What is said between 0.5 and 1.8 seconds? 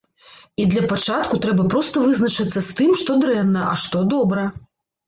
І для пачатку трэба